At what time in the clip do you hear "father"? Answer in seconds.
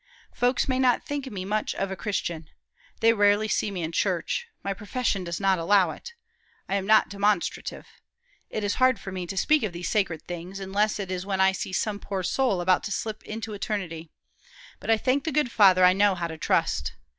15.51-15.83